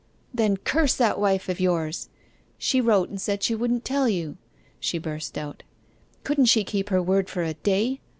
'Then 0.33 0.57
curse 0.57 0.95
that 0.95 1.19
wife 1.19 1.47
of 1.47 1.59
yours! 1.59 2.09
She 2.57 2.81
wrote 2.81 3.09
and 3.09 3.21
said 3.21 3.43
she 3.43 3.53
wouldn't 3.53 3.85
tell 3.85 4.09
you!' 4.09 4.35
she 4.79 4.97
burst 4.97 5.37
out. 5.37 5.61
'Couldn't 6.23 6.45
she 6.47 6.63
keep 6.63 6.89
her 6.89 7.03
word 7.03 7.29
for 7.29 7.43
a 7.43 7.53
day? 7.53 7.99